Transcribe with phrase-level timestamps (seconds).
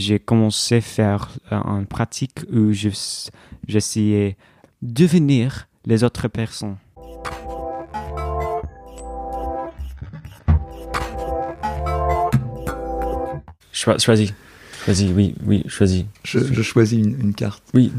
[0.00, 2.88] j'ai commencé à faire euh, une pratique où je-
[3.68, 4.36] j'essayais
[4.82, 6.76] devenir les autres personnes.
[13.72, 14.32] Choi- choisis.
[14.84, 16.04] Choisis, oui, oui, choisis.
[16.24, 17.62] Je, je choisis une, une carte.
[17.74, 17.92] Oui,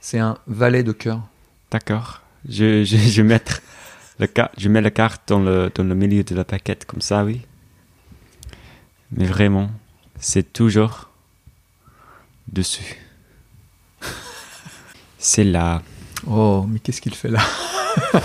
[0.00, 1.20] C'est un valet de cœur.
[1.70, 2.22] d'accord.
[2.48, 3.60] Je, je, je, mettre
[4.18, 7.00] le ca- je mets la carte dans le, dans le milieu de la paquette, comme
[7.00, 7.40] ça, oui.
[9.10, 9.70] Mais vraiment,
[10.20, 11.08] c'est toujours
[12.52, 12.96] dessus.
[15.18, 15.82] C'est là.
[16.26, 17.40] Oh, mais qu'est-ce qu'il fait là?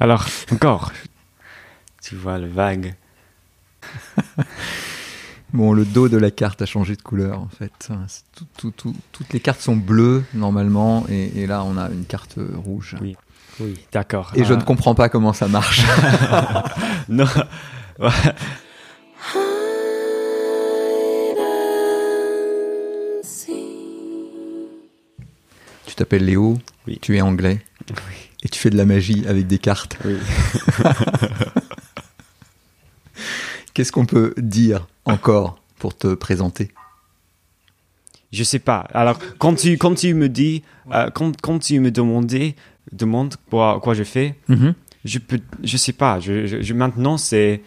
[0.00, 0.92] Alors, encore.
[2.02, 2.94] Tu vois le vague.
[5.52, 7.88] Bon, le dos de la carte a changé de couleur en fait.
[8.08, 11.88] C'est tout- tout- tout- toutes les cartes sont bleues normalement et, et là on a
[11.88, 12.96] une carte rouge.
[13.00, 13.16] Oui.
[13.60, 14.32] Oui, d'accord.
[14.34, 15.82] Et je Ah, ne comprends pas comment ça marche.
[17.08, 17.26] Non.
[25.96, 26.98] Tu t'appelles Léo, Oui.
[27.00, 27.60] tu es anglais
[28.42, 29.96] et tu fais de la magie avec des cartes.
[30.04, 30.16] Oui.
[33.74, 36.70] Qu'est-ce qu'on peut dire encore pour te présenter?
[38.32, 38.80] Je sais pas.
[38.92, 42.54] Alors, quand tu, quand tu me dis, euh, quand, quand tu me demandais,
[42.92, 44.34] demande quoi, quoi je fais,
[45.04, 46.20] je peux, je sais pas.
[46.20, 47.62] Je, je- je- maintenant, c'est,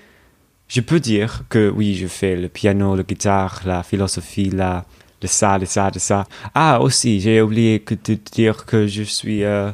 [0.67, 4.86] je peux dire que oui, je fais le piano, la guitare, la philosophie, la,
[5.21, 6.25] le ça, le ça, le ça.
[6.53, 9.71] Ah, aussi, j'ai oublié que de te dire que je suis, euh,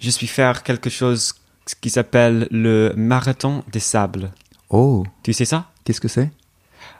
[0.00, 1.34] je suis faire quelque chose
[1.80, 4.30] qui s'appelle le marathon des sables.
[4.70, 5.66] Oh, Tu sais ça?
[5.84, 6.30] qu'est-ce que c'est?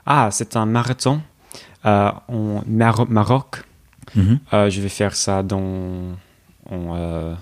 [0.05, 1.21] Ah, c'est un marathon
[1.85, 3.63] euh, en Mar- Maroc.
[4.53, 6.15] Euh, je vais faire ça dans
[6.69, 7.33] en euh,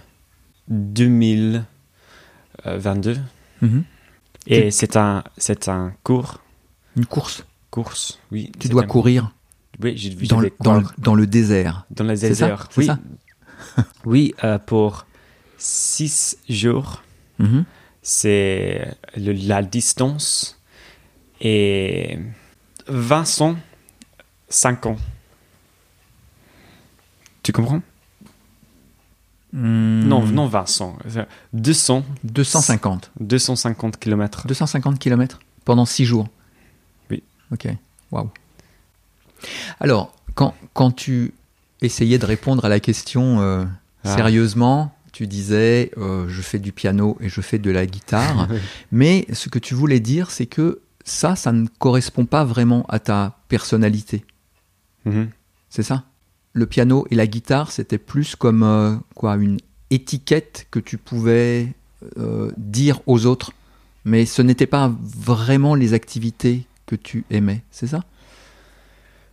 [0.67, 1.65] 2022
[3.61, 3.83] Mhm.
[4.47, 6.39] et c'est un c'est un cours
[6.95, 7.43] Une course?
[7.71, 9.31] course oui Tu dois un- courir
[9.81, 11.85] oui je, je dans, le, dans, le, courir dans le désert.
[12.67, 12.99] ça oui ça
[14.05, 15.05] oui euh, pour
[15.57, 17.03] six jours
[17.39, 17.63] Mhm.
[18.01, 20.59] c'est la distance
[21.39, 22.19] et
[22.87, 23.55] Vincent
[24.49, 24.97] 5 ans
[27.43, 27.81] tu comprends?
[29.53, 30.01] Hmm.
[30.03, 30.97] Non, non, Vincent.
[31.53, 33.11] 200, 250.
[33.19, 34.45] 250 km.
[34.45, 36.27] 250 km pendant 6 jours.
[37.09, 37.23] Oui.
[37.51, 37.67] Ok.
[38.11, 38.29] Waouh.
[39.79, 41.33] Alors, quand, quand tu
[41.81, 43.65] essayais de répondre à la question euh,
[44.03, 44.15] Ah.
[44.15, 48.47] sérieusement, tu disais euh, je fais du piano et je fais de la guitare,
[48.91, 52.99] mais ce que tu voulais dire, c'est que ça, ça ne correspond pas vraiment à
[52.99, 54.23] ta personnalité.
[55.05, 55.29] Mhm.
[55.69, 56.03] C'est ça?
[56.53, 59.57] Le piano et la guitare, c'était plus comme euh, quoi une
[59.91, 61.73] étiquette que tu pouvais
[62.17, 63.51] euh, dire aux autres,
[64.05, 68.03] mais ce n'était pas vraiment les activités que tu aimais, c'est ça?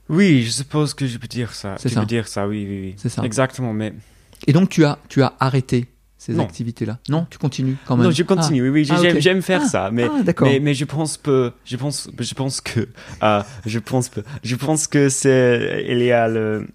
[0.08, 1.76] Oui, je suppose que je peux dire ça.
[1.78, 2.00] C'est ça.
[2.00, 2.94] peux dire ça, oui, oui, oui.
[2.96, 3.22] C'est ça.
[3.24, 3.92] Exactement, mais...
[4.46, 5.86] Et donc tu as, tu as arrêté
[6.18, 6.98] ces activités-là?
[7.08, 8.06] Non, tu continues quand même?
[8.06, 9.22] Non, je continue, oui, oui, Ah, j'aime ok.
[9.22, 10.08] j'aime faire Ah, ça, mais...
[10.12, 10.46] ah, d'accord.
[10.48, 12.88] Mais, mais je pense peu, je pense, je pense que,
[13.22, 16.68] euh, je pense peu, je pense que c'est, il y a le,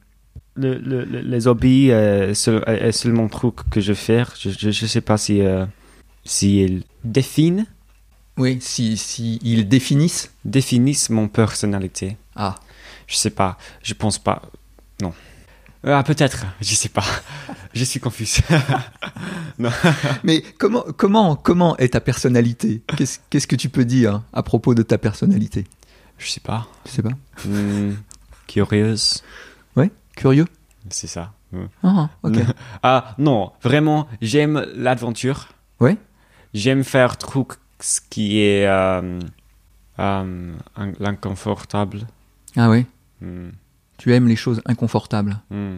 [0.55, 4.23] le, le- le- les hobbies, euh, seul- est seulement truc que je fais.
[4.39, 5.65] Je, je, je sais pas si, euh,
[6.25, 7.65] si ils définissent,
[8.37, 10.31] Oui, si, si ils définissent.
[10.45, 12.17] définissent mon personnalité.
[12.35, 12.55] Ah,
[13.07, 13.57] Je sais pas.
[13.83, 14.41] Je pense pas.
[15.01, 15.13] Non.
[15.83, 16.45] Ah, peut-être.
[16.61, 17.03] Je sais pas.
[17.73, 18.41] Je suis confus.
[20.23, 22.81] mais comment, comment, comment est ta personnalité?
[23.29, 25.65] Qu'est-ce que tu peux dire à propos de ta personnalité?
[26.17, 26.67] Je sais pas.
[26.85, 27.11] Je sais pas?
[27.45, 27.93] Hmm,
[28.47, 29.23] curieuse.
[30.15, 30.45] Curieux?
[30.89, 31.31] C'est ça.
[31.53, 31.65] Hmm.
[31.83, 32.35] Ah, ok.
[32.83, 33.53] Ah, non.
[33.63, 35.47] Vraiment, j'aime l'aventure.
[35.79, 35.97] Ouais?
[36.53, 39.19] J'aime faire truc ce qui est euh,
[39.99, 42.01] euh, in- l'inconfortable.
[42.57, 42.85] Ah ouais
[43.21, 43.49] Hmm,
[43.97, 45.39] Tu aimes les choses inconfortables.
[45.51, 45.77] hmm.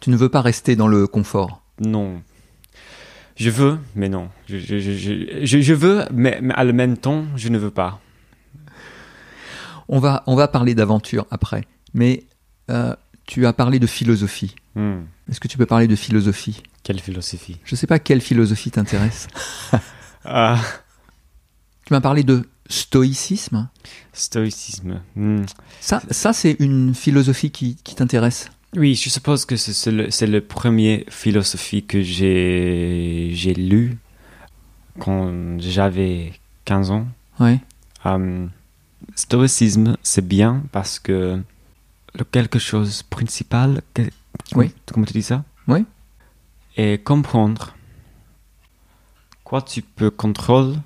[0.00, 1.62] Tu ne veux pas rester dans le confort.
[1.80, 2.22] Non.
[3.36, 4.30] Je veux, mais non.
[4.48, 8.00] Je, je, je, je, veux, mais, mais à le même temps, je ne veux pas.
[9.88, 11.64] On va, on va parler d'aventure après.
[11.94, 12.24] Mais
[12.70, 12.94] euh,
[13.26, 14.54] tu as parlé de philosophie.
[14.74, 15.00] Hmm.
[15.28, 16.62] Est-ce que tu peux parler de philosophie?
[16.82, 17.58] Quelle philosophie?
[17.64, 19.26] Je ne sais pas quelle philosophie t'intéresse.
[20.24, 20.60] Ah,
[21.86, 23.68] Tu m'as parlé de stoïcisme?
[24.12, 25.00] stoïcisme.
[25.16, 25.44] Hmm.
[25.80, 28.50] Ça, ça c'est une philosophie qui, qui t'intéresse?
[28.76, 33.98] Oui, je suppose que c'est le, le premier philosophie que j'ai lu
[35.00, 36.32] quand j'avais
[36.66, 37.06] 15 ans.
[37.40, 37.58] Ouais.
[38.06, 38.46] Euh,
[39.16, 41.42] stoïcisme, c'est bien parce que
[42.14, 44.02] le quelque chose principal, que-
[44.54, 44.72] Oui.
[44.92, 45.44] comment tu dis ça?
[45.66, 45.84] Oui.
[46.76, 47.74] Et comprendre
[49.42, 50.76] quoi tu peux contrôler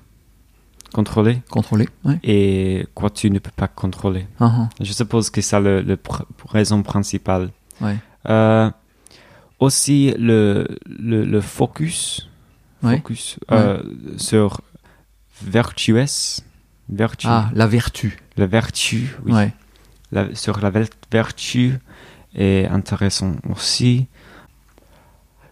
[0.95, 1.41] Contrôler.
[1.49, 2.17] Contrôler, ouais.
[2.23, 4.27] Et quoi tu ne peux pas contrôler.
[4.39, 7.51] Ah, Je suppose que c'est la le, pr- raison principale.
[7.81, 7.97] ah, ouais.
[8.29, 8.71] Euh,
[9.59, 12.29] aussi le, le, le focus,
[12.83, 12.97] Ouais.
[12.97, 13.81] focus euh,
[14.17, 14.61] sur
[15.43, 16.41] vertuous,
[16.89, 18.17] vertu, Ah, la vertu.
[18.37, 19.33] la vertu, oui.
[20.11, 20.71] La- sur la
[21.11, 21.79] vertu
[22.35, 24.07] est intéressant aussi.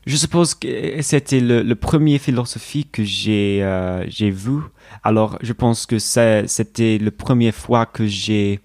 [0.05, 4.59] Je suppose que c'était le, le premier philosophie que j'ai euh, vu.
[5.03, 8.59] Alors, je pense que c'était la première fois que j'ai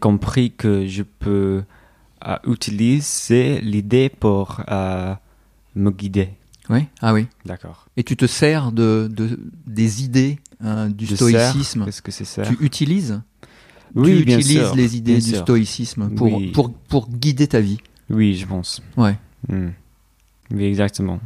[0.00, 1.62] compris que je peux
[2.26, 5.14] euh, utiliser l'idée pour euh,
[5.74, 6.30] me guider.
[6.70, 6.88] Ouais.
[7.02, 7.26] Ah oui.
[7.44, 7.86] D'accord.
[7.96, 11.84] Et tu te sers de, de des idées hein, du Je stoïcisme.
[11.84, 13.20] Qu'est-ce que c'est ça Tu utilises
[13.94, 15.40] Oui, tu bien utilises sûr, les idées bien du sûr.
[15.42, 16.52] stoïcisme pour, Oui.
[16.52, 17.78] pour, pour guider ta vie.
[18.08, 18.80] Oui, je pense.
[18.96, 19.18] Ouais.
[19.48, 19.70] Hmm.
[20.52, 21.20] Oui, exactement.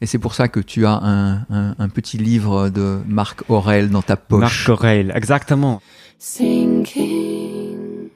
[0.00, 3.90] Et c'est pour ça que tu as un, un, un petit livre de Marc Aurel
[3.90, 4.40] dans ta poche.
[4.40, 5.82] Marc Aurèle, exactement.
[6.18, 8.08] Sinking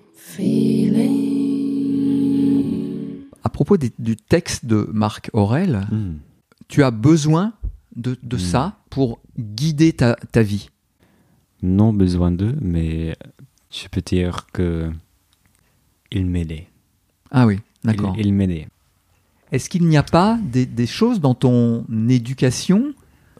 [1.54, 3.24] feeling.
[3.42, 6.14] À propos des- du texte de Marc Aurel, Hmm.
[6.68, 7.52] tu as besoin
[7.96, 8.40] de, de Mm.
[8.40, 10.70] ça pour guider ta, ta vie.
[11.62, 13.16] non besoin d'eux, mais
[13.70, 14.90] je peux dire que
[16.10, 16.66] il m'aidait.
[17.30, 18.14] Ah oui, Il, d'accord.
[18.18, 18.68] il m'aidait.
[19.54, 22.92] Est-ce qu'il n'y a pas des, des choses dans ton éducation,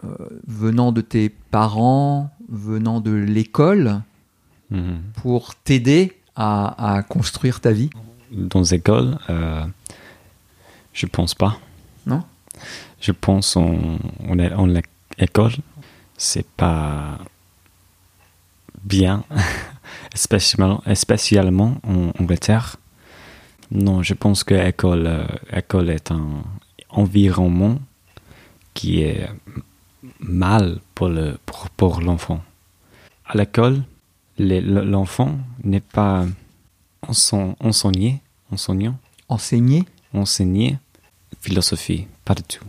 [0.04, 0.08] euh,
[0.46, 4.00] venant de tes parents, venant de l'école,
[4.70, 4.98] Mhm.
[5.20, 7.90] pour t'aider à, à construire ta vie?
[8.32, 9.64] Dans les écoles, euh,
[10.92, 11.58] je pense pas.
[12.06, 12.22] Non?
[13.00, 13.74] Je pense en,
[14.28, 14.66] en, en
[15.18, 15.52] l'école,
[16.16, 17.18] c'est pas
[18.84, 19.24] bien,
[20.14, 22.76] spécialement, spécialement en Angleterre.
[23.70, 26.42] Non, je pense que l'école euh, école est un
[26.90, 27.78] environnement
[28.74, 29.28] qui est
[30.20, 32.42] mal pour le pour, pour l'enfant.
[33.26, 33.82] À l'école,
[34.38, 36.26] l'enfant n'est pas
[37.06, 38.20] enseign- enseigné,
[38.50, 40.78] enseignant, Enseigner enseigné
[41.40, 42.64] philosophie, pas du tout.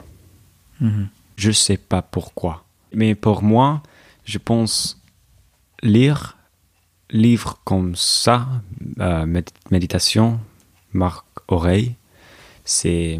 [0.79, 1.09] Mhm.
[1.35, 2.63] Je sais pas pourquoi.
[2.93, 3.83] Mais pour moi,
[4.23, 5.01] je pense
[5.83, 6.37] lire
[7.11, 8.47] livres comme ça,
[8.99, 10.39] euh, méd- méditation,
[10.95, 11.95] Marc Oreille,
[12.63, 13.19] c'est.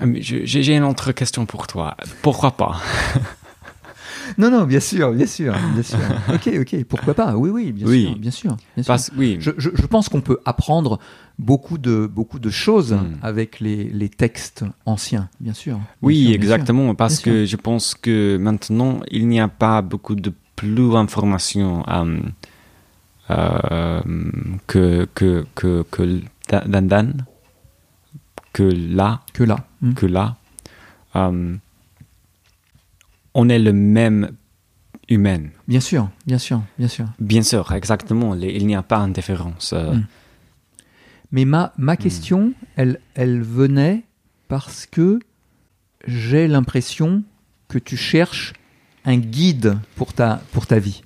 [0.00, 1.96] Ah, J'ai une autre question pour toi.
[2.22, 2.80] Pourquoi pas?
[4.38, 6.00] Non, non, bien sûr, bien sûr, bien sûr.
[6.34, 7.36] ok, ok, pourquoi pas?
[7.36, 8.02] Oui, oui, bien Oui.
[8.02, 8.56] sûr, bien sûr.
[8.74, 8.86] bien sûr.
[8.88, 10.98] Parce oui, Je, je- je pense qu'on peut apprendre
[11.38, 13.18] beaucoup de, beaucoup de choses Mm.
[13.22, 15.76] avec les, les textes anciens, bien sûr.
[15.76, 16.34] Bien Oui, sûr, bien sûr.
[16.42, 21.84] exactement, parce que je pense que maintenant, il n'y a pas beaucoup de plus d'informations
[21.88, 22.18] euh,
[23.28, 27.26] que, que, que, que Dan, Dan,
[28.52, 29.66] que là, Que là.
[29.80, 29.94] Mm.
[29.94, 30.36] que là.
[31.16, 31.56] Euh,
[33.34, 34.30] on est le même
[35.08, 35.42] humain.
[35.68, 37.06] Bien sûr, bien sûr, bien sûr.
[37.18, 39.72] Bien sûr, exactement, les- il n'y a pas de différence.
[39.72, 40.06] euh, Mm.
[41.32, 44.04] Mais ma, ma question, elle, elle venait
[44.48, 45.18] parce que
[46.06, 47.24] j'ai l'impression
[47.68, 48.52] que tu cherches
[49.04, 51.02] un guide pour ta, pour ta vie.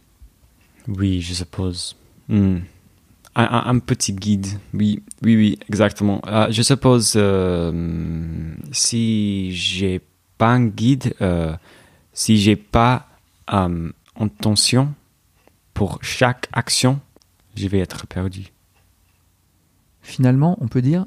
[0.86, 1.96] Oui, je suppose.
[2.30, 2.58] Hmm.
[3.34, 6.20] Un, un- un petit guide, oui, oui, oui, exactement.
[6.26, 10.00] Euh, je suppose euh, si j'ai
[10.38, 11.54] pas un guide, euh,
[12.12, 13.06] si j'ai pas
[13.52, 14.94] euh, intention
[15.74, 17.00] pour chaque action,
[17.56, 18.46] je vais être perdu.
[20.02, 21.06] Finalement, on peut dire,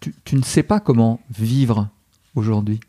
[0.00, 1.88] tu, tu ne sais pas comment vivre
[2.34, 2.80] aujourd'hui.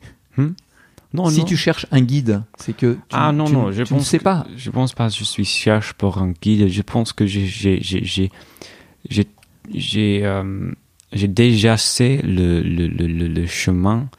[1.14, 1.46] Non, si non.
[1.46, 4.08] tu cherches un guide, c'est que tu, ah non, tu- non, je tu ne pense
[4.08, 4.48] sais que- pas.
[4.58, 6.68] Je pense pas que je suis cherche pour un guide.
[6.70, 8.32] Je pense que j'ai j'ai j'ai j'ai
[9.10, 9.28] j'ai
[9.74, 10.72] j'ai euh,
[11.14, 14.10] déjà sais le, le, le, le, le chemin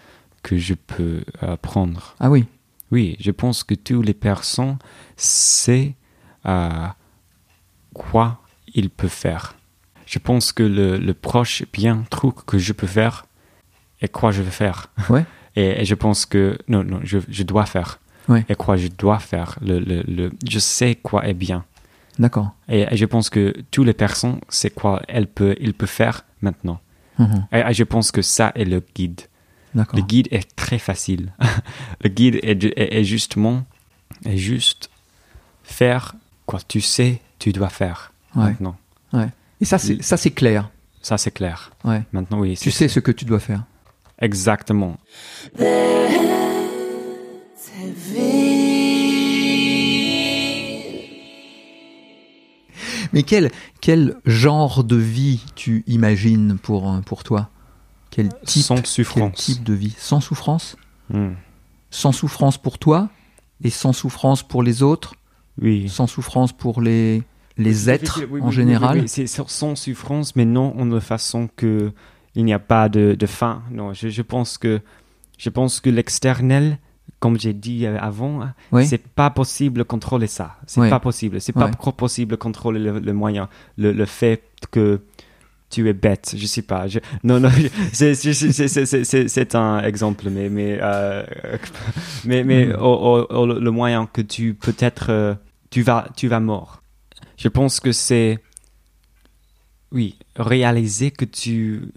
[0.43, 2.15] que je peux euh, prendre.
[2.21, 2.45] Ah oui,
[2.93, 4.79] Oui, je pense que toutes les personnes
[5.17, 5.93] savent
[6.47, 6.87] euh,
[7.93, 8.41] quoi
[8.75, 9.55] ils peuvent faire.
[10.07, 13.27] Je pense que le, le proche bien truc que je peux faire
[14.01, 14.87] et quoi je veux faire.
[15.09, 15.25] Ouais.
[15.57, 18.01] Et, et je pense que non, non, je, je dois faire.
[18.29, 18.45] Ouais.
[18.49, 19.59] Et quoi je dois faire.
[19.61, 21.65] Le, le, le, je sais quoi est bien.
[22.19, 22.53] d'accord.
[22.69, 26.25] Et, et je pense que toutes les personnes, c'est quoi elles peuvent, ils peuvent faire
[26.41, 26.81] maintenant.
[27.19, 29.21] Mhm, Et, et je pense que ça est le guide.
[29.75, 29.99] D'accord.
[29.99, 31.33] Le guide est très facile.
[32.03, 33.65] le guide est, est- est justement
[34.25, 34.89] est juste
[35.63, 36.15] faire
[36.47, 38.45] quoi tu sais tu dois faire Ouais.
[38.47, 38.77] maintenant.
[39.61, 40.71] Et ça, c'est ça, c'est clair.
[41.03, 41.71] Ça c'est clair.
[41.85, 42.03] Ouais.
[42.13, 42.57] Maintenant oui.
[42.61, 43.63] Tu sais ce que tu dois faire.
[44.25, 44.97] Exactement.
[53.13, 53.51] Mais quel,
[53.81, 57.51] quel genre de vie tu imagines pour, euh, pour toi?
[58.11, 59.35] Quel type, Sans quel souffrance.
[59.37, 59.95] type de vie?
[59.99, 60.77] Sans souffrance?
[61.13, 61.33] Hmm.
[61.91, 63.09] Sans souffrance pour toi
[63.63, 65.15] et sans souffrance pour les autres,
[65.61, 65.89] Oui.
[65.89, 67.23] sans souffrance pour les,
[67.57, 69.09] les êtres Oui, oui, en oui, général?
[69.09, 71.93] C'est sans- sans souffrance, mais non en de façon que
[72.35, 73.63] il n'y a pas de, de fin.
[73.71, 74.81] Non, je, je pense que
[75.39, 76.79] je pense que l'externel,
[77.21, 78.41] comme j'ai dit euh, avant,
[78.73, 78.87] Oui.
[78.87, 80.57] c'est pas possible de contrôler ça.
[80.67, 80.91] C'est Oui.
[80.91, 81.41] pas possible.
[81.41, 81.71] C'est pas Ouais.
[81.73, 85.01] pro- possible de contrôler le, le moyen, le, le fait que
[85.71, 86.35] tu es bête.
[86.37, 86.87] Je sais pas.
[86.87, 87.51] Je, non, non.
[87.93, 91.25] c'est- un exemple, mais mais euh,
[92.25, 92.77] mais mais Mm.
[92.81, 95.35] au- au- au- le moyen que tu peut-être euh,
[95.71, 96.81] tu vas tu vas mort.
[97.37, 98.39] Je pense que c'est
[99.95, 101.89] oui réaliser que tu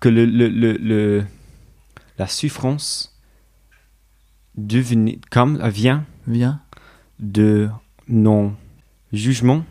[0.00, 1.24] que le le, le, le-
[2.18, 3.10] la souffrance
[5.30, 6.60] comme vient Viens.
[7.18, 7.68] de
[8.08, 8.54] non
[9.12, 9.64] jugement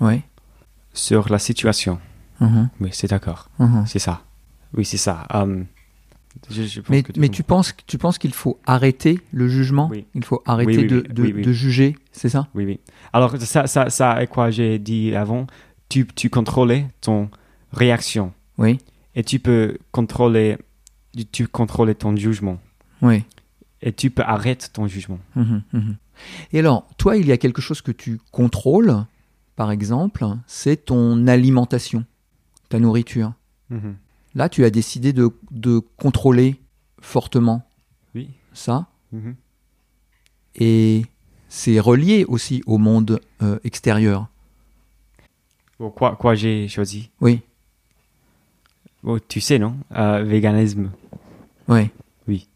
[0.00, 0.22] Oui.
[0.92, 2.00] sur la situation.
[2.40, 3.48] Mhm, Oui, c'est d'accord.
[3.58, 3.84] mhm.
[3.86, 4.22] C'est ça.
[4.76, 5.26] Oui, c'est ça.
[6.50, 9.88] Je- je pense Mais, que mais tu penses, tu penses qu'il faut arrêter le jugement?
[9.90, 10.04] Oui.
[10.14, 11.00] Il faut arrêter Oui, oui, de,
[11.42, 12.48] de- juger, c'est ça?
[12.54, 12.80] Oui, oui.
[13.12, 15.46] Alors, ça, ça, ça est quoi j'ai dit avant.
[15.88, 17.30] Tu, tu contrôlais ton
[17.72, 18.78] réaction Oui.
[19.14, 20.58] et tu peux contrôler,
[21.32, 22.58] tu contrôler ton jugement
[23.02, 23.22] Oui.
[23.82, 25.18] et tu peux arrêter ton jugement.
[25.36, 25.96] Mhm, mhm.
[26.52, 29.04] Et alors, toi, il y a quelque chose que tu contrôles,
[29.56, 32.04] par exemple, c'est ton alimentation,
[32.68, 33.32] ta nourriture.
[33.70, 33.96] Mhm.
[34.34, 36.60] Là, tu as décidé de, de contrôler
[37.00, 37.68] fortement
[38.14, 38.30] Oui.
[38.52, 38.86] ça,
[40.56, 41.04] et
[41.48, 44.28] c'est relié aussi au monde euh, extérieur.
[45.80, 47.10] Bon, quoi, quoi j'ai choisi?
[47.20, 47.40] Oui,
[49.02, 49.76] Bon, Tu sais, non?
[49.94, 50.90] Euh, Véganisme.
[51.68, 51.90] oui.
[52.26, 52.48] Oui.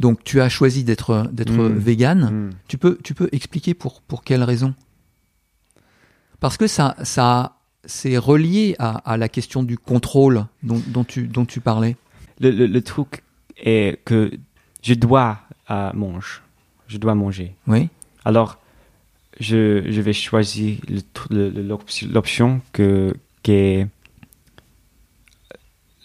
[0.00, 1.78] Donc, tu as choisi d'être d'être Mm.
[1.78, 2.30] vegan.
[2.30, 2.50] Mhm.
[2.68, 4.74] Tu peux, tu peux expliquer pour, pour quelle raison?
[6.40, 11.26] Parce que ça, ça c'est relié à, à la question du contrôle dont, dont, tu,
[11.28, 11.96] dont tu parlais.
[12.40, 13.22] Le, le, le truc
[13.56, 14.30] est que
[14.82, 15.38] je dois
[15.70, 16.40] euh, manger.
[16.88, 17.54] Je dois manger.
[17.66, 17.88] Oui,
[18.24, 18.58] Alors,
[19.42, 20.78] je, je vais choisir
[21.30, 23.86] l'option que, qui est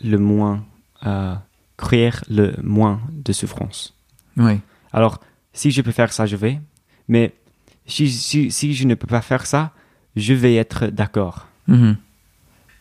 [0.03, 0.65] le moins,
[1.05, 1.35] euh,
[1.77, 3.93] créer le moins de souffrance.
[4.37, 4.59] oui,
[4.93, 5.19] Alors,
[5.53, 6.59] si je peux faire ça, je vais.
[7.07, 7.33] Mais
[7.85, 9.71] si, si, si je ne peux pas faire ça,
[10.15, 11.47] je vais être d'accord.
[11.67, 11.97] Mhm.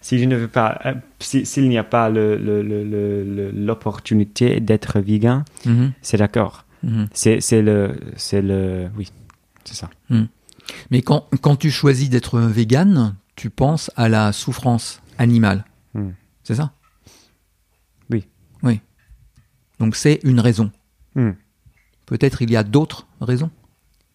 [0.00, 3.24] Si je ne veux pas, euh, si- s'il n'y a pas le- le- le- le-
[3.24, 5.92] le- l'opportunité d'être vegan, Mhm.
[6.02, 6.64] c'est d'accord.
[6.82, 7.08] Mhm.
[7.12, 9.10] C'est c'est le, c'est le, oui,
[9.64, 9.90] c'est ça.
[10.90, 15.64] Mais quand, quand tu choisis d'être vegan, tu penses à la souffrance animale.
[15.94, 16.10] Hmm.
[16.42, 16.72] C'est ça?
[18.10, 18.26] Oui.
[18.62, 18.80] Oui.
[19.78, 20.70] Donc c'est une raison.
[21.14, 21.32] Hmm.
[22.06, 23.50] Peut-être il y a d'autres raisons?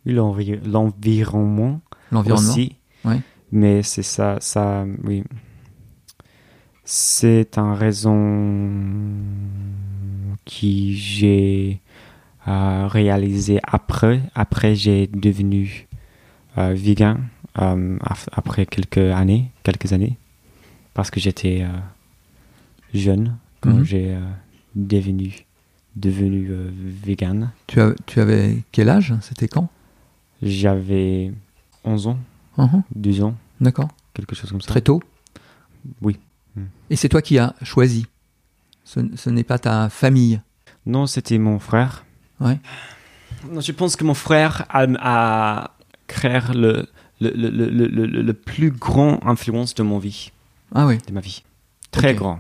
[0.06, 1.82] L'envi- L'environnement
[2.12, 2.50] L'environnement.
[2.50, 2.76] aussi.
[3.06, 3.22] Ouais.
[3.52, 5.24] Mais c'est ça, ça, oui.
[6.84, 9.12] C'est une raison
[10.46, 11.82] qui j'ai
[12.48, 14.24] euh, réalisé après.
[14.34, 15.88] Après, j'ai devenu
[16.56, 17.28] vegan
[17.60, 20.18] euh, af- après quelques années, quelques années,
[20.94, 21.70] parce que j'étais euh,
[22.94, 23.84] jeune quand Mhm.
[23.84, 24.20] j'ai euh,
[24.76, 25.46] devenu
[25.96, 26.70] devenu euh,
[27.04, 27.52] vegan.
[27.68, 29.14] Tu, as- tu avais quel âge?
[29.22, 29.68] C'était quand?
[30.42, 31.32] J'avais
[31.84, 32.18] 11 ans,
[32.58, 32.84] Mhm.
[32.96, 33.90] 12 ans, D'accord.
[34.14, 34.68] quelque chose comme ça.
[34.68, 35.02] Très tôt?
[36.02, 36.18] Oui.
[36.56, 36.66] Hmm.
[36.90, 38.06] Et c'est toi qui as choisi?
[38.86, 40.40] Ce, ce n'est pas ta famille?
[40.86, 42.06] Non, c'était mon frère.
[42.40, 42.60] Ouais.
[43.52, 45.72] Non, je pense que mon frère a, a
[46.12, 46.88] créé le,
[47.20, 50.32] le, le, le, le, le- le plus grand influence de mon vie,
[50.76, 51.44] Ah oui, de ma vie.
[51.92, 52.40] Très grand,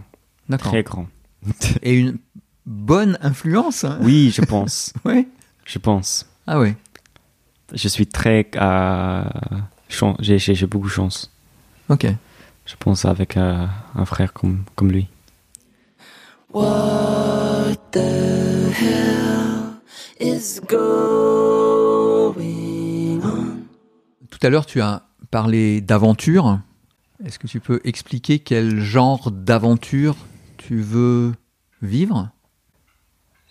[0.49, 0.71] d'accord.
[0.71, 1.07] très grand.
[1.81, 2.17] Et une
[2.65, 5.27] bonne influence hein Oui, je pense, Ouais.
[5.65, 6.25] je pense.
[6.47, 6.73] Ah oui.
[7.73, 9.23] Je suis très euh,
[10.19, 11.31] j'ai j'ai j'ai beaucoup de chance.
[11.89, 12.05] Ok.
[12.65, 15.07] Je pense avec euh, un frère comme comme lui.
[16.53, 17.97] What the
[18.77, 19.79] hell
[20.19, 22.70] is going on?
[24.41, 26.61] Tout à l'heure, tu as parlé d'aventure.
[27.23, 30.15] Est-ce que tu peux expliquer quel genre d'aventure
[30.57, 31.33] tu veux
[31.83, 32.31] vivre?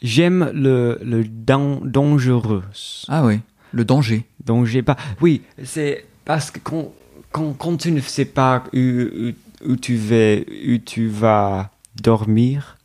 [0.02, 2.64] J'aime le le dan- dangereux.
[3.06, 3.38] Ah oui,
[3.70, 4.26] le danger.
[4.64, 4.97] J'ai pas.
[5.20, 6.92] Oui, c'est parce que quand,
[7.30, 9.30] quand, quand tu ne sais pas où, où,
[9.70, 11.70] où tu vas, où tu vas
[12.02, 12.78] dormir,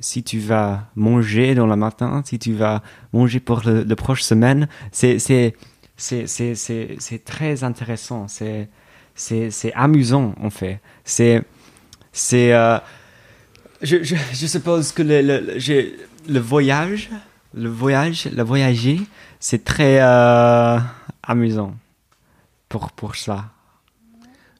[0.00, 2.82] si tu vas manger dans le matin, si tu vas
[3.14, 5.54] manger pour le prochaine semaine, c'est
[5.98, 8.26] c'est c'est c'est c'est c'est très intéressant.
[8.28, 8.68] C'est
[9.14, 10.80] c'est c'est amusant en fait.
[11.04, 11.42] C'est
[12.12, 12.78] c'est euh,
[13.82, 15.40] je, je, je suppose que le, le,
[16.28, 17.10] le- voyage,
[17.54, 19.00] le voyage, le voyager,
[19.38, 20.78] c'est très euh,
[21.22, 21.74] amusant
[22.68, 23.46] pour, pour ça.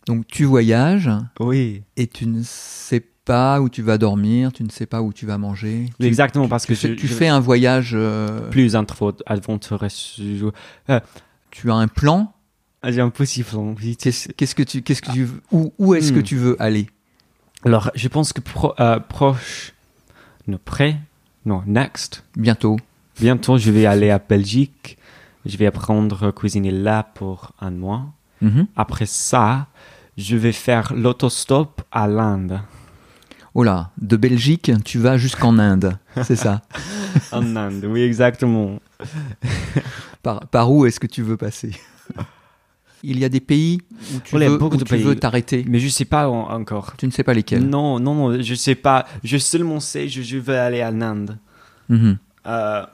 [0.07, 1.83] Donc tu voyages Oui.
[1.97, 5.27] et tu ne sais pas où tu vas dormir, tu ne sais pas où tu
[5.27, 5.91] vas manger.
[6.01, 9.89] Tu- Exactement, parce tu, que je, tu je- fais un voyage, euh, plus aventureux.
[10.89, 11.01] Euh,
[11.61, 12.33] tu as un plan.
[12.85, 13.49] J'ai un possible.
[13.55, 13.97] oui.
[13.97, 16.23] Qu'est-ce que tu, qu'est-ce que tu, veux- où, où est-ce que Hmm.
[16.23, 16.89] tu veux aller?
[17.65, 19.73] Alors, je pense que pro- euh, proche,
[20.47, 20.97] non, près,
[21.45, 22.25] non, next.
[22.37, 22.77] bientôt
[23.21, 24.97] Bientôt, je vais aller à Belgique.
[25.45, 28.07] Je vais apprendre à cuisiner là pour un mois.
[28.43, 28.69] Mhm.
[28.77, 29.67] Après ça,
[30.17, 32.61] je vais faire l'autostop à l'Inde.
[33.61, 36.63] Oh là, de Belgique, tu vas jusqu'en Inde, c'est ça.
[37.33, 38.79] En Inde, oui, exactement.
[40.23, 41.73] Par, par où est-ce que tu veux passer?
[43.03, 43.81] Il y a des pays
[44.15, 45.65] où tu veux, où tu t'arrêter?
[45.67, 46.97] Mais je sais pas en- encore.
[46.99, 47.69] Tu ne sais pas lesquels?
[47.69, 49.07] Non, non, non, je sais pas.
[49.25, 51.37] Je seulement sais, je, je veux aller en Inde.
[51.89, 52.17] Mhm.
[52.47, 52.87] Euh,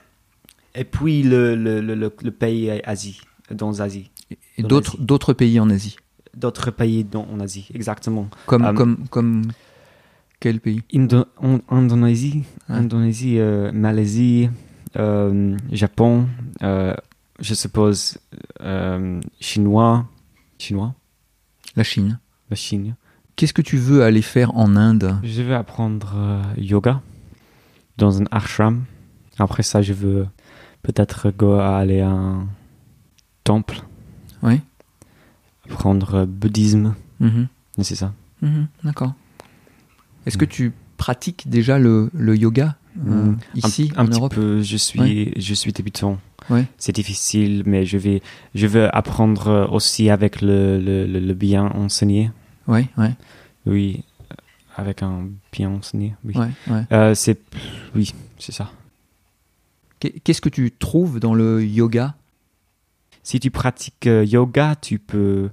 [0.74, 4.10] et puis le, le, le, pays Asie, dans Asie.
[4.56, 5.04] Et Dans d'autres, l'Asie.
[5.06, 5.96] d'autres pays en Asie?
[6.34, 8.30] D'autres pays dans, en Asie, exactement.
[8.46, 9.42] Comme, Euh, comme, comme
[10.44, 12.44] quel pays Indo- en- Indonésie.
[12.68, 14.50] Indonésie, euh, Malaisie,
[14.96, 16.26] euh, Japon,
[16.62, 16.92] euh,
[17.40, 18.18] je suppose
[19.40, 20.06] chinois,
[20.58, 20.92] chinois,
[21.76, 22.18] La Chine.
[22.50, 22.94] la Chine.
[23.36, 25.16] Qu'est-ce que tu veux aller faire en Inde?
[25.22, 27.00] Je vais apprendre yoga
[27.96, 28.84] dans un ashram.
[29.38, 30.26] Après ça, je veux
[30.82, 31.32] peut-être
[31.62, 32.46] aller à un
[33.44, 33.80] temple,
[34.42, 34.60] Oui.
[35.70, 36.94] apprendre bouddhisme.
[37.20, 37.48] Mhm.
[37.80, 38.12] C'est ça.
[38.42, 39.14] Mhm, D'accord.
[40.26, 42.76] Est-ce que tu pratiques déjà le, le yoga
[43.06, 43.38] euh, Mm.
[43.56, 44.62] ici un, un en petit Europe peu.
[44.62, 46.18] Je suis, je suis débutant.
[46.48, 46.64] Ouais.
[46.78, 48.22] C'est difficile, mais je vais,
[48.54, 52.30] je veux apprendre euh, aussi avec le, le, le, bien enseigné.
[52.68, 53.14] Oui, ouais,
[53.66, 54.34] Oui, euh,
[54.76, 56.14] avec un bien enseigné.
[56.24, 56.34] Oui.
[56.36, 56.82] ouais, ouais.
[56.92, 57.40] Euh, c'est,
[57.96, 58.70] oui, c'est ça.
[59.98, 62.14] Qu'est- Qu'est-ce que tu trouves dans le yoga?
[63.22, 65.50] Si tu pratiques yoga, tu peux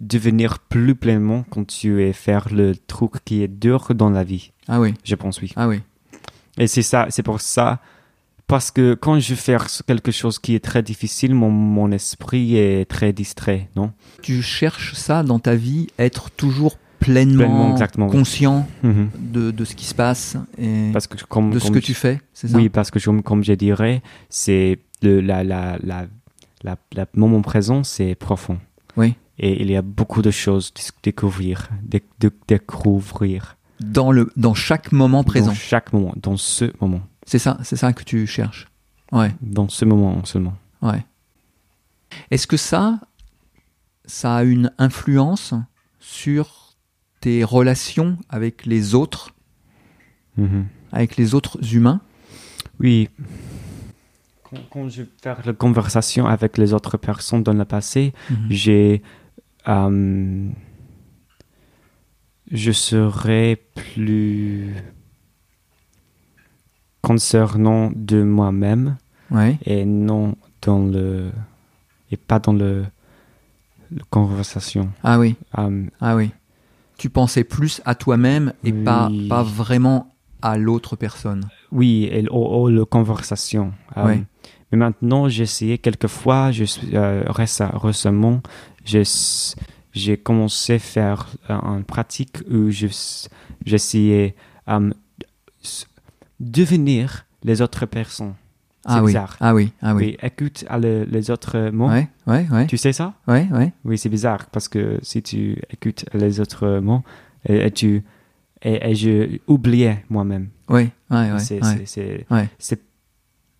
[0.00, 4.52] devenir plus pleinement quand tu es faire le truc qui est dur dans la vie.
[4.68, 5.52] Ah oui, Je pense oui.
[5.56, 5.80] ah oui.
[6.58, 7.80] Et c'est ça, c'est pour ça.
[8.46, 9.56] Parce que quand je fais
[9.88, 13.92] quelque chose qui est très difficile, mon, mon esprit est très distrait, non?
[14.22, 19.10] Tu cherches ça dans ta vie, être toujours pleinement, Pleinement, exactement, conscient Mhm.
[19.18, 21.86] de, de ce qui se passe et Parce que comme, de ce comme que je-
[21.86, 22.56] tu fais, c'est ça?
[22.56, 25.76] Oui, parce que comme, comme je dirais, c'est le la, la,
[26.62, 28.58] la moment présent, c'est profond.
[28.96, 29.14] Oui.
[29.38, 34.54] Et il y a beaucoup de choses à découvrir, de, de découvrir dans, le, dans
[34.54, 35.48] chaque moment présent.
[35.48, 38.66] dans chaque moment, dans ce moment, C'est ça, c'est ça que tu cherches.
[39.12, 40.56] Ouais, dans ce moment seulement.
[40.82, 41.04] ouais.
[42.30, 42.98] Est-ce que ça,
[44.06, 45.52] ça a une influence
[46.00, 46.76] sur
[47.20, 49.34] tes relations avec les autres,
[50.38, 50.66] Mhm.
[50.92, 52.00] avec les autres humains?
[52.80, 53.10] Oui.
[54.44, 58.14] Quand, quand je fais la conversation avec les autres personnes dans le passé,
[58.48, 59.02] j'ai.
[59.68, 60.48] Euh,
[62.50, 64.74] je serai plus
[67.02, 68.96] concernant de moi-même
[69.30, 71.30] Ouais, et non dans le.
[72.12, 72.84] et pas dans le.
[74.10, 74.90] conversation.
[75.02, 76.30] ah oui, Euh, ah oui.
[76.98, 79.28] Tu pensais plus à toi-même et pas, Oui.
[79.28, 81.48] pas vraiment à l'autre personne.
[81.72, 83.72] Oui, et au, au- la conversation.
[83.96, 84.22] Ouais.
[84.72, 88.40] Mais maintenant, j'ai essayé quelquefois, je suis, euh, réce- récemment,
[88.84, 89.04] j'ai,
[90.16, 92.86] commencé à faire euh, une pratique où je
[93.64, 94.34] j'essayais
[94.68, 94.90] euh,
[95.62, 95.86] s-
[96.40, 98.34] devenir les autres personnes.
[98.84, 99.36] Ah oui, bizarre.
[99.40, 100.02] ah oui, ah oui.
[100.04, 101.88] Oui, écoute à le- les autres mots.
[101.88, 103.14] Ouais, ouais, ouais, Tu sais ça?
[103.26, 103.72] Ouais, ouais.
[103.84, 107.02] Oui, c'est bizarre parce que si tu écoutes les autres mots
[107.48, 108.04] et, et tu
[108.62, 110.48] et, et je oubliais moi-même.
[110.68, 112.48] Ouais, ouais, ouais, c'est, ouais.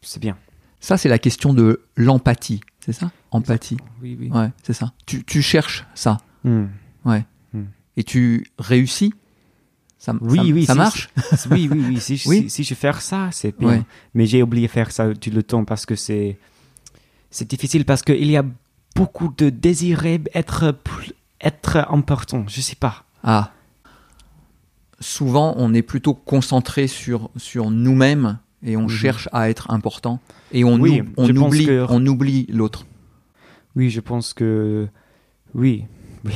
[0.03, 0.37] c'est bien.
[0.81, 3.11] Ça, c'est la question de l'empathie, c'est ça?
[3.31, 3.77] Empathie.
[4.03, 4.31] Oui, oui.
[4.31, 4.93] Ouais, c'est ça.
[5.07, 6.67] Tu, tu cherches ça, Hmm.
[7.97, 9.13] et tu réussis?
[9.99, 11.09] Ça, Oui, ça, oui, ça si, marche?
[11.35, 12.01] si- oui, oui, oui.
[12.01, 12.43] Si, Oui.
[12.43, 13.69] Si, si je fais ça, c'est bien.
[13.69, 13.83] Ouais.
[14.15, 16.39] Mais j'ai oublié de faire ça tout le temps parce que c'est,
[17.31, 18.45] c'est difficile parce qu'il y a
[18.95, 22.45] beaucoup de désirer être, plus- être important.
[22.49, 23.05] Je sais pas.
[23.25, 23.51] Ah.
[25.01, 28.89] Souvent, on est plutôt concentré sur, sur nous-mêmes et on Mhm.
[28.91, 30.21] cherche à être important
[30.53, 32.85] et on, Oui, ou- on je pense oublie, que- on oublie l'autre.
[33.77, 34.87] Oui, je pense que.
[35.55, 35.85] Oui.
[36.25, 36.33] Oui,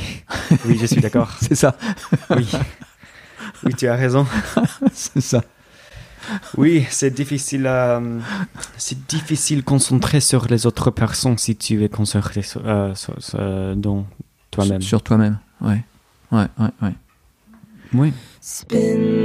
[0.65, 1.29] oui je suis d'accord.
[1.41, 1.75] C'est ça.
[2.31, 2.49] Oui.
[3.63, 4.25] Oui, tu as raison.
[4.93, 5.43] c'est ça.
[6.57, 8.01] Oui, c'est difficile à.
[8.77, 13.21] C'est difficile de concentrer sur les autres personnes si tu es concentré sur, euh, sur-
[13.21, 14.05] sur- dans
[14.51, 14.81] toi-même.
[14.81, 15.39] Sur toi-même.
[15.61, 15.83] Ouais.
[16.31, 16.93] Ouais, ouais, ouais.
[17.93, 18.13] Oui.
[18.39, 19.20] Spin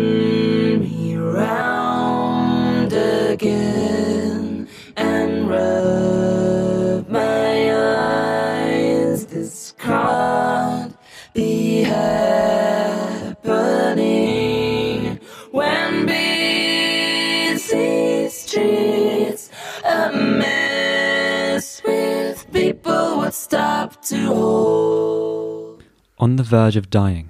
[26.18, 27.29] On the verge of dying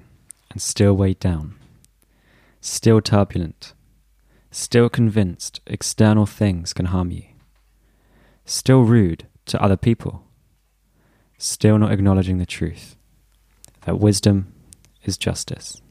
[0.49, 1.55] and still weighed down,
[2.61, 3.73] still turbulent,
[4.49, 7.23] still convinced external things can harm you,
[8.45, 10.23] still rude to other people,
[11.37, 12.95] still not acknowledging the truth
[13.85, 14.53] that wisdom
[15.03, 15.81] is justice.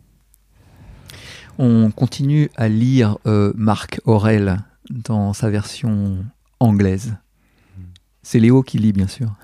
[1.59, 6.25] On continue à lire euh, Marc Aurel dans sa version
[6.61, 7.09] anglaise.
[7.13, 7.85] Mm-hmm.
[8.23, 9.37] C'est Léo qui lit, bien sûr.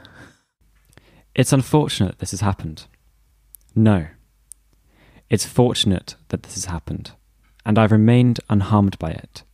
[1.35, 2.87] It's unfortunate this has happened.
[3.75, 4.07] No.
[5.31, 7.13] It's fortunate that this has happened,
[7.65, 9.45] and I've remained unharmed by it,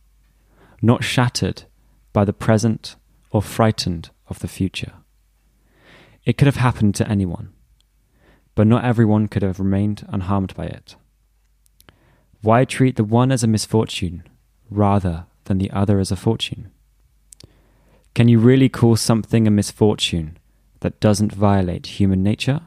[0.81, 1.63] not shattered
[2.11, 2.95] by the present
[3.31, 4.93] or frightened of the future.
[6.25, 7.53] It could have happened to anyone,
[8.55, 10.95] but not everyone could have remained unharmed by it.
[12.41, 14.23] Why treat the one as a misfortune
[14.69, 16.71] rather than the other as a fortune?
[18.13, 20.37] Can you really call something a misfortune
[20.81, 22.61] that doesn't violate human nature?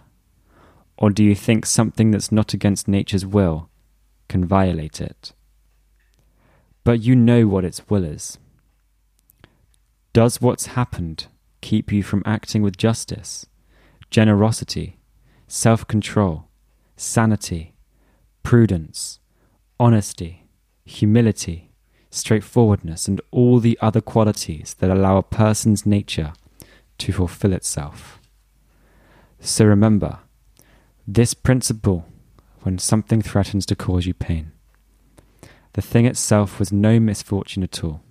[1.02, 3.68] Or do you think something that's not against nature's will
[4.28, 5.32] can violate it?
[6.84, 8.38] But you know what its will is.
[10.12, 11.26] Does what's happened
[11.60, 13.46] keep you from acting with justice,
[14.10, 15.00] generosity,
[15.48, 16.46] self control,
[16.96, 17.74] sanity,
[18.44, 19.18] prudence,
[19.80, 20.46] honesty,
[20.84, 21.72] humility,
[22.10, 26.32] straightforwardness, and all the other qualities that allow a person's nature
[26.98, 28.20] to fulfill itself?
[29.40, 30.20] So remember,
[31.06, 32.06] this principle
[32.62, 34.52] when something threatens to cause you pain.
[35.74, 38.02] The thing itself was no misfortune at all.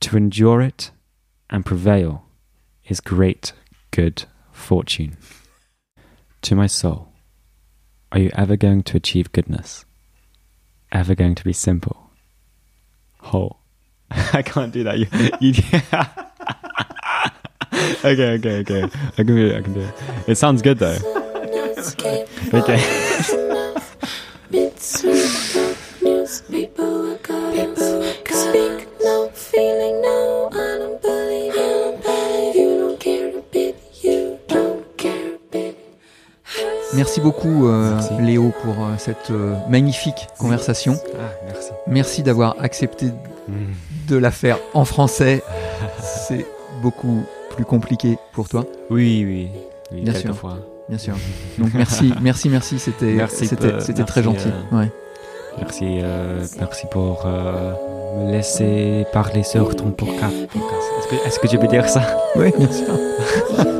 [0.00, 0.90] To endure it
[1.50, 2.24] and prevail
[2.86, 3.52] is great
[3.90, 5.16] good fortune.
[6.42, 7.12] To my soul,
[8.12, 9.84] are you ever going to achieve goodness?
[10.92, 12.10] Ever going to be simple?
[13.20, 13.58] Whole.
[14.10, 14.98] I can't do that.
[14.98, 15.06] You,
[15.40, 15.52] you
[18.04, 18.82] okay, okay, okay.
[18.84, 19.56] I can do it.
[19.56, 19.94] I can do it.
[20.26, 21.17] It sounds good though.
[22.52, 22.78] Okay.
[24.52, 25.04] It's
[26.02, 27.82] newspaper accounts.
[28.30, 30.48] Speak no feeling no.
[30.52, 31.98] I don't believe you.
[32.04, 35.76] If you don't care a bit, you don't care a bit.
[36.94, 38.14] Merci beaucoup, euh, Merci.
[38.22, 40.96] Léo, pour euh, cette euh, magnifique conversation.
[41.14, 41.70] Ah, merci.
[41.86, 43.06] Merci d'avoir accepté
[44.08, 45.42] de la faire en français.
[46.02, 46.46] C'est
[46.82, 49.48] beaucoup plus compliqué pour toi, Oui, oui.
[49.92, 50.22] oui Bien sûr.
[50.22, 50.58] quelquefois.
[50.88, 51.14] Bien sûr.
[51.58, 52.78] Donc merci, merci, merci.
[52.78, 54.48] C'était, c'était, c'était très gentil.
[54.72, 54.90] euh, Ouais.
[55.58, 57.72] Merci, euh, merci pour euh,
[58.24, 60.34] me laisser parler sur ton podcast.
[60.34, 62.02] Est-ce que, est-ce que je peux dire ça?
[62.36, 62.86] Oui, bien sûr.